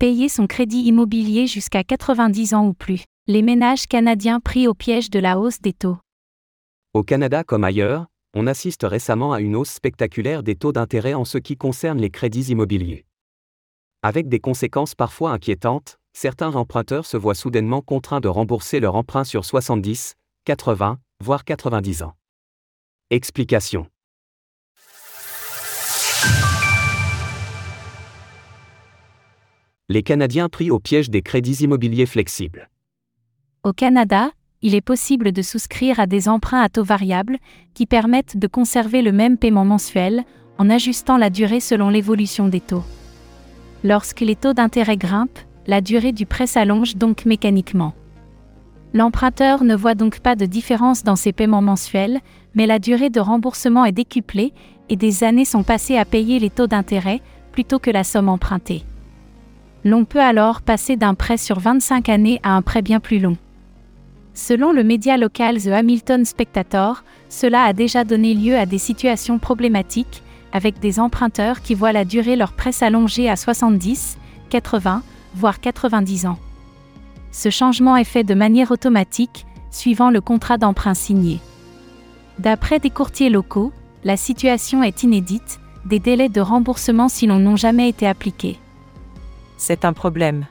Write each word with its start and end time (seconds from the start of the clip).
payer 0.00 0.30
son 0.30 0.46
crédit 0.46 0.80
immobilier 0.84 1.46
jusqu'à 1.46 1.84
90 1.84 2.54
ans 2.54 2.66
ou 2.66 2.72
plus. 2.72 3.04
Les 3.26 3.42
ménages 3.42 3.86
canadiens 3.86 4.40
pris 4.40 4.66
au 4.66 4.72
piège 4.72 5.10
de 5.10 5.18
la 5.18 5.38
hausse 5.38 5.60
des 5.60 5.74
taux. 5.74 5.98
Au 6.94 7.02
Canada 7.02 7.44
comme 7.44 7.64
ailleurs, 7.64 8.06
on 8.34 8.46
assiste 8.46 8.84
récemment 8.84 9.34
à 9.34 9.42
une 9.42 9.54
hausse 9.54 9.68
spectaculaire 9.68 10.42
des 10.42 10.56
taux 10.56 10.72
d'intérêt 10.72 11.12
en 11.12 11.26
ce 11.26 11.36
qui 11.36 11.58
concerne 11.58 11.98
les 12.00 12.08
crédits 12.08 12.50
immobiliers. 12.50 13.04
Avec 14.02 14.26
des 14.30 14.40
conséquences 14.40 14.94
parfois 14.94 15.32
inquiétantes, 15.32 15.98
certains 16.14 16.54
emprunteurs 16.54 17.04
se 17.04 17.18
voient 17.18 17.34
soudainement 17.34 17.82
contraints 17.82 18.20
de 18.20 18.28
rembourser 18.28 18.80
leur 18.80 18.94
emprunt 18.94 19.24
sur 19.24 19.44
70, 19.44 20.14
80, 20.46 20.98
voire 21.22 21.44
90 21.44 22.04
ans. 22.04 22.14
Explication. 23.10 23.86
Les 29.92 30.04
Canadiens 30.04 30.48
pris 30.48 30.70
au 30.70 30.78
piège 30.78 31.10
des 31.10 31.20
crédits 31.20 31.64
immobiliers 31.64 32.06
flexibles. 32.06 32.70
Au 33.64 33.72
Canada, 33.72 34.30
il 34.62 34.76
est 34.76 34.80
possible 34.80 35.32
de 35.32 35.42
souscrire 35.42 35.98
à 35.98 36.06
des 36.06 36.28
emprunts 36.28 36.60
à 36.60 36.68
taux 36.68 36.84
variable 36.84 37.38
qui 37.74 37.86
permettent 37.86 38.36
de 38.36 38.46
conserver 38.46 39.02
le 39.02 39.10
même 39.10 39.36
paiement 39.36 39.64
mensuel 39.64 40.22
en 40.58 40.70
ajustant 40.70 41.16
la 41.16 41.28
durée 41.28 41.58
selon 41.58 41.88
l'évolution 41.88 42.46
des 42.46 42.60
taux. 42.60 42.84
Lorsque 43.82 44.20
les 44.20 44.36
taux 44.36 44.52
d'intérêt 44.52 44.96
grimpent, 44.96 45.40
la 45.66 45.80
durée 45.80 46.12
du 46.12 46.24
prêt 46.24 46.46
s'allonge 46.46 46.94
donc 46.94 47.26
mécaniquement. 47.26 47.92
L'emprunteur 48.94 49.64
ne 49.64 49.74
voit 49.74 49.96
donc 49.96 50.20
pas 50.20 50.36
de 50.36 50.46
différence 50.46 51.02
dans 51.02 51.16
ses 51.16 51.32
paiements 51.32 51.62
mensuels, 51.62 52.20
mais 52.54 52.66
la 52.66 52.78
durée 52.78 53.10
de 53.10 53.18
remboursement 53.18 53.84
est 53.84 53.90
décuplée 53.90 54.52
et 54.88 54.94
des 54.94 55.24
années 55.24 55.44
sont 55.44 55.64
passées 55.64 55.96
à 55.96 56.04
payer 56.04 56.38
les 56.38 56.50
taux 56.50 56.68
d'intérêt 56.68 57.20
plutôt 57.50 57.80
que 57.80 57.90
la 57.90 58.04
somme 58.04 58.28
empruntée. 58.28 58.84
L'on 59.82 60.04
peut 60.04 60.20
alors 60.20 60.60
passer 60.60 60.96
d'un 60.96 61.14
prêt 61.14 61.38
sur 61.38 61.58
25 61.58 62.10
années 62.10 62.38
à 62.42 62.54
un 62.54 62.60
prêt 62.60 62.82
bien 62.82 63.00
plus 63.00 63.18
long. 63.18 63.36
Selon 64.34 64.72
le 64.72 64.84
média 64.84 65.16
local 65.16 65.60
The 65.60 65.68
Hamilton 65.68 66.24
Spectator, 66.24 67.02
cela 67.30 67.64
a 67.64 67.72
déjà 67.72 68.04
donné 68.04 68.34
lieu 68.34 68.56
à 68.56 68.66
des 68.66 68.78
situations 68.78 69.38
problématiques, 69.38 70.22
avec 70.52 70.80
des 70.80 71.00
emprunteurs 71.00 71.62
qui 71.62 71.74
voient 71.74 71.92
la 71.92 72.04
durée 72.04 72.36
leur 72.36 72.52
prêt 72.52 72.72
s'allonger 72.72 73.30
à 73.30 73.36
70, 73.36 74.18
80, 74.50 75.02
voire 75.34 75.60
90 75.60 76.26
ans. 76.26 76.38
Ce 77.32 77.48
changement 77.48 77.96
est 77.96 78.04
fait 78.04 78.24
de 78.24 78.34
manière 78.34 78.72
automatique, 78.72 79.46
suivant 79.70 80.10
le 80.10 80.20
contrat 80.20 80.58
d'emprunt 80.58 80.94
signé. 80.94 81.38
D'après 82.38 82.80
des 82.80 82.90
courtiers 82.90 83.30
locaux, 83.30 83.72
la 84.04 84.16
situation 84.16 84.82
est 84.82 85.04
inédite, 85.04 85.60
des 85.86 86.00
délais 86.00 86.28
de 86.28 86.40
remboursement 86.40 87.08
sinon 87.08 87.38
n'ont 87.38 87.56
jamais 87.56 87.88
été 87.88 88.06
appliqués 88.06 88.58
c'est 89.60 89.84
un 89.84 89.92
problème. 89.92 90.46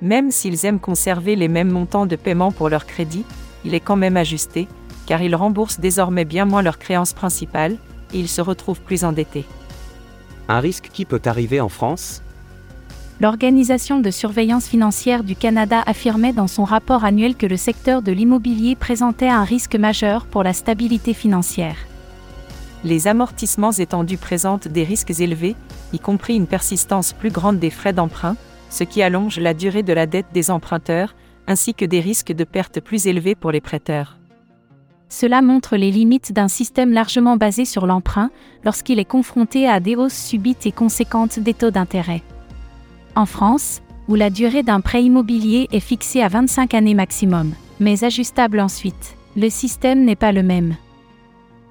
Même 0.00 0.30
s'ils 0.30 0.64
aiment 0.64 0.80
conserver 0.80 1.36
les 1.36 1.48
mêmes 1.48 1.70
montants 1.70 2.06
de 2.06 2.16
paiement 2.16 2.52
pour 2.52 2.68
leur 2.68 2.86
crédit, 2.86 3.24
il 3.64 3.74
est 3.74 3.80
quand 3.80 3.96
même 3.96 4.16
ajusté, 4.16 4.68
car 5.06 5.20
ils 5.20 5.34
remboursent 5.34 5.80
désormais 5.80 6.24
bien 6.24 6.44
moins 6.44 6.62
leurs 6.62 6.78
créances 6.78 7.12
principales, 7.12 7.76
et 8.12 8.20
ils 8.20 8.28
se 8.28 8.40
retrouvent 8.40 8.80
plus 8.80 9.04
endettés. 9.04 9.44
Un 10.48 10.60
risque 10.60 10.90
qui 10.92 11.04
peut 11.04 11.22
arriver 11.24 11.60
en 11.60 11.68
France? 11.68 12.22
L'Organisation 13.20 14.00
de 14.00 14.10
surveillance 14.10 14.66
financière 14.66 15.24
du 15.24 15.34
Canada 15.34 15.82
affirmait 15.86 16.32
dans 16.32 16.48
son 16.48 16.64
rapport 16.64 17.04
annuel 17.04 17.34
que 17.34 17.46
le 17.46 17.56
secteur 17.56 18.02
de 18.02 18.12
l'immobilier 18.12 18.76
présentait 18.76 19.28
un 19.28 19.44
risque 19.44 19.76
majeur 19.76 20.26
pour 20.26 20.42
la 20.42 20.52
stabilité 20.52 21.14
financière. 21.14 21.76
Les 22.84 23.08
amortissements 23.08 23.72
étendus 23.72 24.18
présentent 24.18 24.68
des 24.68 24.84
risques 24.84 25.18
élevés, 25.18 25.56
y 25.94 25.98
compris 25.98 26.36
une 26.36 26.46
persistance 26.46 27.14
plus 27.14 27.30
grande 27.30 27.58
des 27.58 27.70
frais 27.70 27.94
d'emprunt, 27.94 28.36
ce 28.68 28.84
qui 28.84 29.02
allonge 29.02 29.38
la 29.38 29.54
durée 29.54 29.82
de 29.82 29.94
la 29.94 30.04
dette 30.04 30.26
des 30.34 30.50
emprunteurs, 30.50 31.14
ainsi 31.46 31.72
que 31.72 31.86
des 31.86 32.00
risques 32.00 32.32
de 32.32 32.44
perte 32.44 32.80
plus 32.80 33.06
élevés 33.06 33.34
pour 33.34 33.52
les 33.52 33.62
prêteurs. 33.62 34.18
Cela 35.08 35.40
montre 35.40 35.76
les 35.76 35.90
limites 35.90 36.32
d'un 36.32 36.48
système 36.48 36.92
largement 36.92 37.38
basé 37.38 37.64
sur 37.64 37.86
l'emprunt 37.86 38.30
lorsqu'il 38.64 38.98
est 38.98 39.04
confronté 39.06 39.66
à 39.66 39.80
des 39.80 39.96
hausses 39.96 40.12
subites 40.12 40.66
et 40.66 40.72
conséquentes 40.72 41.38
des 41.38 41.54
taux 41.54 41.70
d'intérêt. 41.70 42.22
En 43.16 43.24
France, 43.24 43.80
où 44.08 44.14
la 44.14 44.28
durée 44.28 44.62
d'un 44.62 44.80
prêt 44.80 45.04
immobilier 45.04 45.68
est 45.72 45.80
fixée 45.80 46.20
à 46.20 46.28
25 46.28 46.74
années 46.74 46.94
maximum, 46.94 47.52
mais 47.80 48.04
ajustable 48.04 48.60
ensuite, 48.60 49.16
le 49.36 49.48
système 49.48 50.04
n'est 50.04 50.16
pas 50.16 50.32
le 50.32 50.42
même 50.42 50.76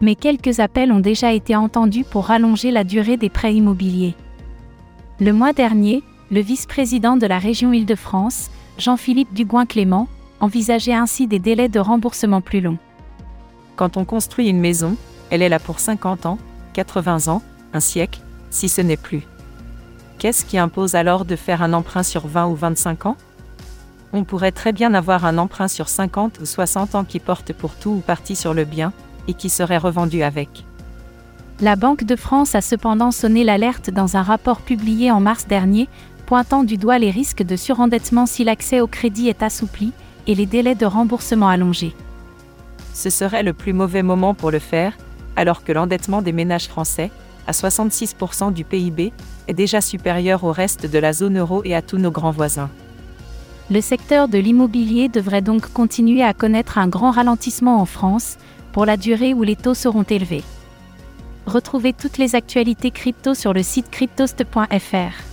mais 0.03 0.15
quelques 0.15 0.59
appels 0.59 0.91
ont 0.91 0.99
déjà 0.99 1.31
été 1.31 1.55
entendus 1.55 2.03
pour 2.03 2.25
rallonger 2.25 2.71
la 2.71 2.83
durée 2.83 3.15
des 3.15 3.29
prêts 3.29 3.55
immobiliers. 3.55 4.15
Le 5.19 5.31
mois 5.31 5.53
dernier, 5.53 6.03
le 6.29 6.41
vice-président 6.41 7.15
de 7.15 7.25
la 7.25 7.39
région 7.39 7.71
Île-de-France, 7.71 8.51
Jean-Philippe 8.77 9.33
Dugouin-Clément, 9.33 10.09
envisageait 10.41 10.93
ainsi 10.93 11.25
des 11.25 11.39
délais 11.39 11.69
de 11.69 11.79
remboursement 11.79 12.41
plus 12.41 12.59
longs. 12.59 12.79
Quand 13.77 13.95
on 13.95 14.03
construit 14.03 14.49
une 14.49 14.59
maison, 14.59 14.97
elle 15.29 15.41
est 15.41 15.47
là 15.47 15.59
pour 15.59 15.79
50 15.79 16.25
ans, 16.25 16.37
80 16.73 17.31
ans, 17.31 17.41
un 17.71 17.79
siècle, 17.79 18.19
si 18.49 18.67
ce 18.67 18.81
n'est 18.81 18.97
plus. 18.97 19.23
Qu'est-ce 20.19 20.43
qui 20.43 20.57
impose 20.57 20.95
alors 20.95 21.23
de 21.23 21.37
faire 21.37 21.63
un 21.63 21.71
emprunt 21.71 22.03
sur 22.03 22.27
20 22.27 22.47
ou 22.47 22.55
25 22.55 23.05
ans? 23.05 23.15
On 24.11 24.25
pourrait 24.25 24.51
très 24.51 24.73
bien 24.73 24.93
avoir 24.93 25.23
un 25.23 25.37
emprunt 25.37 25.69
sur 25.69 25.87
50 25.87 26.41
ou 26.41 26.45
60 26.45 26.95
ans 26.95 27.05
qui 27.05 27.19
porte 27.19 27.53
pour 27.53 27.75
tout 27.75 27.91
ou 27.91 27.99
partie 27.99 28.35
sur 28.35 28.53
le 28.53 28.65
bien, 28.65 28.91
et 29.27 29.33
qui 29.33 29.49
serait 29.49 29.77
revendu 29.77 30.23
avec. 30.23 30.65
La 31.59 31.75
Banque 31.75 32.03
de 32.03 32.15
France 32.15 32.55
a 32.55 32.61
cependant 32.61 33.11
sonné 33.11 33.43
l'alerte 33.43 33.89
dans 33.89 34.17
un 34.17 34.23
rapport 34.23 34.61
publié 34.61 35.11
en 35.11 35.19
mars 35.19 35.47
dernier, 35.47 35.87
pointant 36.25 36.63
du 36.63 36.77
doigt 36.77 36.99
les 36.99 37.11
risques 37.11 37.43
de 37.43 37.55
surendettement 37.55 38.25
si 38.25 38.43
l'accès 38.43 38.81
au 38.81 38.87
crédit 38.87 39.29
est 39.29 39.43
assoupli 39.43 39.91
et 40.27 40.35
les 40.35 40.45
délais 40.45 40.75
de 40.75 40.85
remboursement 40.85 41.47
allongés. 41.47 41.95
Ce 42.93 43.09
serait 43.09 43.43
le 43.43 43.53
plus 43.53 43.73
mauvais 43.73 44.03
moment 44.03 44.33
pour 44.33 44.51
le 44.51 44.59
faire, 44.59 44.93
alors 45.35 45.63
que 45.63 45.71
l'endettement 45.71 46.21
des 46.21 46.31
ménages 46.31 46.67
français, 46.67 47.11
à 47.47 47.51
66% 47.51 48.53
du 48.53 48.63
PIB, 48.63 49.13
est 49.47 49.53
déjà 49.53 49.81
supérieur 49.81 50.43
au 50.43 50.51
reste 50.51 50.85
de 50.89 50.99
la 50.99 51.13
zone 51.13 51.37
euro 51.37 51.61
et 51.65 51.75
à 51.75 51.81
tous 51.81 51.97
nos 51.97 52.11
grands 52.11 52.31
voisins. 52.31 52.69
Le 53.71 53.81
secteur 53.81 54.27
de 54.27 54.37
l'immobilier 54.37 55.09
devrait 55.09 55.41
donc 55.41 55.71
continuer 55.71 56.23
à 56.23 56.33
connaître 56.33 56.77
un 56.77 56.87
grand 56.87 57.11
ralentissement 57.11 57.79
en 57.79 57.85
France, 57.85 58.37
pour 58.73 58.85
la 58.85 58.97
durée 58.97 59.33
où 59.33 59.43
les 59.43 59.55
taux 59.55 59.75
seront 59.75 60.03
élevés. 60.03 60.43
Retrouvez 61.45 61.93
toutes 61.93 62.17
les 62.17 62.35
actualités 62.35 62.91
crypto 62.91 63.33
sur 63.33 63.53
le 63.53 63.63
site 63.63 63.89
cryptost.fr. 63.89 65.32